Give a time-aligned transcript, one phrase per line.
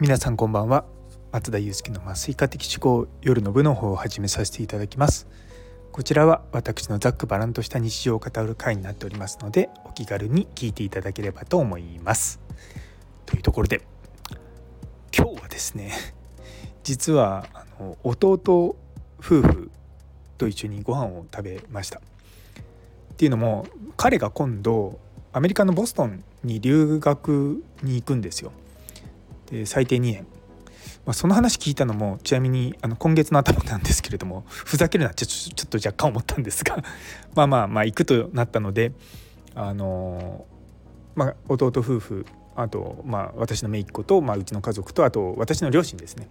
[0.00, 0.86] 皆さんこんばんは。
[1.30, 5.28] 松田祐介の麻酔科的思考夜の部の方を始めさせていただきます。
[5.92, 12.40] こちらは私のざっくばらんとした日常を語る回になっておりますのでお気軽に聞いていただければと思います。
[13.26, 13.82] というところで
[15.14, 15.92] 今日はですね
[16.82, 18.78] 実はあの弟夫
[19.18, 19.70] 婦
[20.38, 21.98] と一緒にご飯を食べました。
[21.98, 22.02] っ
[23.18, 23.66] ていうのも
[23.98, 24.98] 彼が今度
[25.34, 28.50] アメリカのボストンに留学に行くんですよ。
[29.50, 30.26] で最低2年、
[31.04, 36.82] まあ、その話聞いたのもちなみにあの今月の頭なんですけれどもふざけるなってちょっと若干思ったんですが
[37.34, 38.92] まあまあまあ行くとなったので
[39.54, 40.46] あの
[41.16, 46.28] まあ、弟夫婦あと、まあ、私の姪っ子と、まあ、うちの家族とあと私の両親ですね。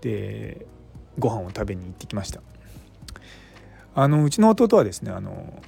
[0.00, 0.66] で
[1.18, 2.40] ご飯を食べに行ってきました。
[3.94, 5.62] あのうちの弟はですねあの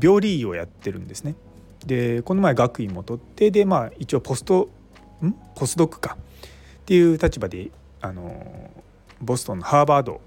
[0.00, 1.34] 病理医をやってるんですね。
[1.86, 4.70] でこの前学位も取ってでまあ一応ポスト
[5.22, 5.34] ん？
[5.54, 6.16] ポスドックか。
[6.16, 7.70] っていう立場で
[8.00, 8.70] あの
[9.20, 10.20] ボストンのハーバード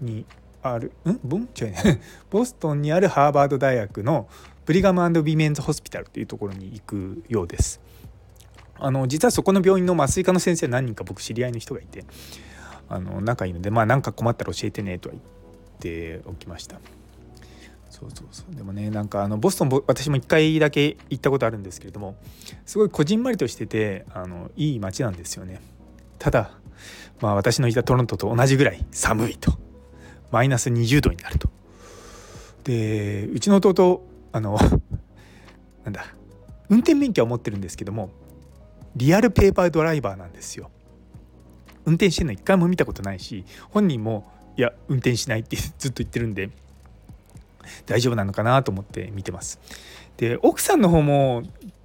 [0.00, 0.24] に
[0.62, 1.18] あるん？
[1.24, 1.48] ボン？
[1.60, 2.00] 違うね。
[2.30, 4.28] ボストンにあるハーバード大学の
[4.66, 7.80] ブリガムビメンズホスピタルっていうところに行くようです。
[8.80, 12.04] あの実はそこの病院の麻酔科の先生何人か僕知り合いの人がいて
[12.88, 16.80] あの仲いいのでまあ何か困ったら教えてねとは言っておきました。
[17.98, 18.54] そうそうそう。
[18.54, 22.16] でもねなんかあのボストン私も1回だけ行ったことあるんですけれども
[22.64, 25.60] すごいこじんまりとしててあのいい街なんですよね。
[26.18, 26.52] ただ
[27.20, 29.58] まあ私のいたトロントと同じぐらい寒いと。
[30.30, 31.48] マイナス20度になると。
[32.64, 34.58] でうちの弟あの
[35.84, 36.04] なんだ
[36.68, 38.10] 運転免許は持ってるんですけども
[38.94, 40.70] リアルペーパードライバーなんですよ。
[41.86, 46.50] 運転してるの一回も見たことないし本人もいや運転しないってずっと言ってるんで
[47.86, 49.60] 大丈夫なのかなと思って見てます。
[50.16, 51.42] で奥さんの方も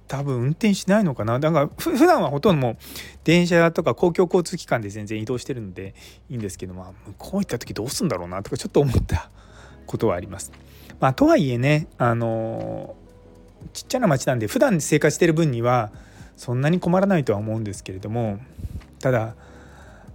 [0.08, 2.76] 多分運転しないのかなだから普段はほとんどもう
[3.24, 5.94] 電車とか公共交通機関で全然移動してるので
[6.28, 9.30] いいんですけど、まあ、向こう行った時どうすんだろうなとかちょっと思った
[9.86, 10.52] ことはあります。
[11.00, 12.94] まあ、とはいえねあの
[13.72, 15.90] ちっちゃな町なんで普段生活してる分には
[16.36, 18.38] そんなに困らないとは思うんですけれども
[19.00, 19.34] ただ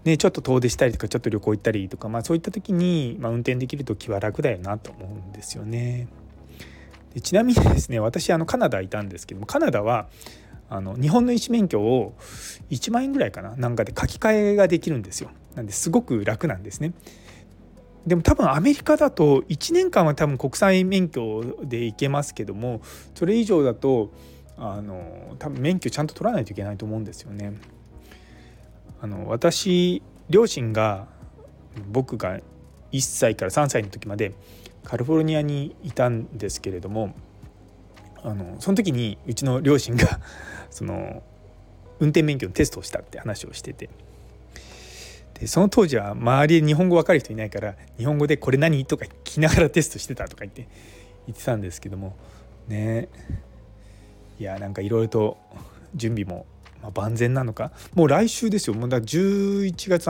[0.06, 6.08] ね、ちょっと遠出したりとかちょっと旅行行ったりとか、まあ、そういった時に、まあ、運転できると気は楽だよなと思うんですよね。
[7.14, 10.08] でちなみにですね私あのカナダいたんですけどもカナダは
[10.70, 12.14] あの日本の医師免許を
[12.70, 15.32] 1万円ぐらいかななんかで書き換えができるんですよ。
[15.56, 16.94] なんですごく楽なんですね。
[18.06, 22.82] でも多分アメリカだと1年間は多分国際免許で行けますけども
[23.14, 24.12] それ以上だと
[24.58, 27.54] あの多分免許ちゃんと取らないといけないと思うんですよね。
[29.02, 31.08] あの私両親が
[31.92, 32.40] 僕が
[32.92, 34.34] 1歳から3歳の時まで
[34.84, 37.14] カリフォルニアにいたんですけれども
[38.24, 40.20] あのその時にうちの両親が
[40.70, 41.24] その
[42.00, 43.90] 運転免許のテストをしたって話をしてて
[45.40, 50.68] でその当時は周りで日本語分かる人いないから日本語で「これ何?」とか聞きながらテストしてたとか言って
[51.28, 52.16] 言ってたんですけども
[52.68, 53.08] ね
[54.40, 55.38] いやなんかいろいろと
[55.96, 56.46] 準備も
[56.94, 57.72] 万全なのか。
[57.94, 58.76] もう来週ですよ。
[58.76, 60.08] もうだ11月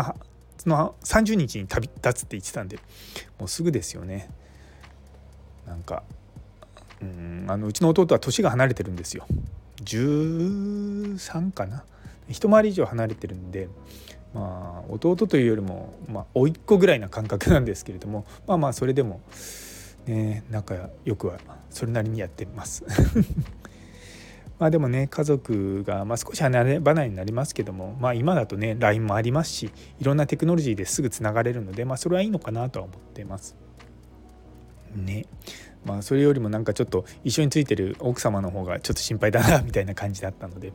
[0.66, 2.78] の30日に旅立つって言ってたんで。
[3.40, 4.30] もうすぐですよね。
[5.66, 6.04] なんか
[7.02, 9.26] うんあのうちの弟は年が離れてるんですよ。
[9.84, 11.84] 13かな。
[12.28, 13.70] 一回り以上離れてるんで
[14.34, 19.22] まあ弟というよりもまあ甥っ子ぐらいな感覚なんですけれどもまあまあそれでも
[20.06, 20.76] ね仲
[21.06, 22.84] 良くはそれなりにやってます。
[24.60, 33.56] まあでもね家族が、まあ、少し離れ離れになりますけども、まあ、今だとね LINE もありますしいろんなテクノロジーですぐつながれるので、まあ、それはいいのかなとは思ってます。
[34.96, 35.26] ね。
[35.86, 40.74] まあ、それよりもなんかちょっと一緒についてる奥様の方がちょっと心配だなみたいな感じだったので、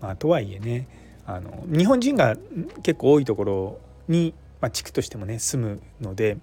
[0.00, 0.88] まあ、とはいえね
[1.24, 2.36] あの日本人が
[2.82, 6.38] 結構多いところに、まあ、地区としてもね住むので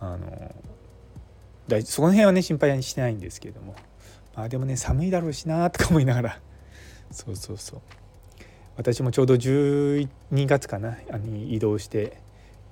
[0.00, 0.54] あの
[1.84, 3.76] その辺はね心配にしてないんですけれども。
[4.36, 6.40] まあでもね寒いだろうしなとか思いながら。
[7.10, 7.80] そうそうそう。
[8.76, 10.08] 私もちょうど12
[10.46, 12.18] 月かなに移動して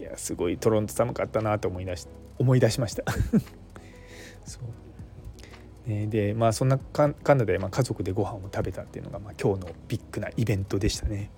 [0.01, 3.05] いやすごいトロント寒かったなと思い出し思い出しました。
[4.45, 5.89] そう。
[5.89, 11.31] ね、でまあそんなカナダで、まあ、家族でご飯を食べたっていうのが、まあ、今日のビッグなイベントでしたね。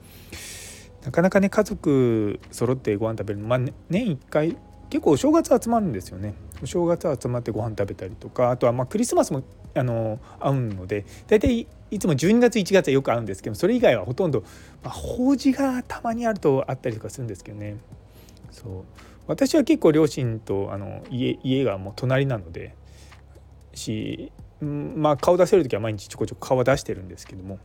[1.05, 3.59] なかなかね家族揃ってご飯食べるの、まあ、
[3.91, 4.57] 年1回
[4.91, 6.35] 結構お正月集まるんですよね。
[6.65, 9.43] お正月集まってご飯食べたりとかあとはまあクリスマスも
[9.75, 14.41] あの会うので大体いつも12月1月はよく会うんですけどそれ以外はほとんど、
[14.83, 17.77] まあ、法事がたまにあるとあったりとかするんですけどね。
[18.51, 18.73] そう。
[19.27, 22.75] 私は結構両親とあの家家がもう隣なので
[23.75, 27.59] しまあ顔出せる時は毎日ちょこちょこ顔は出してるんですけども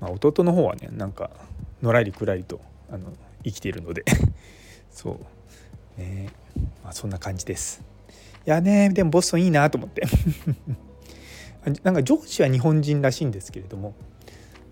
[0.00, 1.30] まあ、弟の方はねなんか
[1.82, 2.60] のらりくらりと
[2.92, 3.12] あの
[3.44, 4.04] 生きているので。
[4.90, 5.18] そう。
[5.98, 6.30] ね。
[6.82, 7.82] まあそんな感じです。
[8.46, 10.02] いやねでもボストンいいなと思って。
[11.82, 13.94] なんかジョージは日本人らしいんですけれども。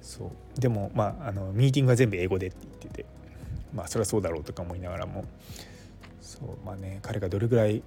[0.01, 0.61] そう。
[0.61, 3.07] でもまああのミーティングは全部英語でって言ってて。
[3.75, 5.25] まあそりゃそうだろうとか思いながらも。
[6.21, 6.65] そう。
[6.65, 7.83] まあね彼がどれぐらい、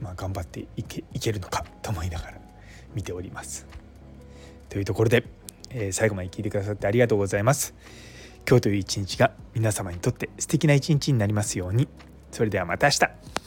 [0.00, 2.38] まあ、頑張っていけいけるのかと思いながら
[2.94, 3.66] 見ております。
[4.68, 5.24] というところで、
[5.70, 7.74] えー、最後まで聞いてくださってありがとうございます。
[8.46, 11.88] 今日という一日が皆様にとって素敵な一日になりますように。
[12.34, 13.43] それではまた明日。